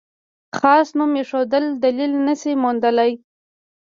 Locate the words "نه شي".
2.27-2.51